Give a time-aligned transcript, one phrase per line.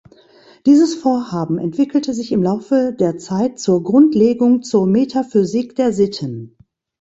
[0.65, 6.57] Dieses Vorhaben entwickelte sich im Laufe der Zeit zur "Grundlegung zur Metaphysik der Sitten".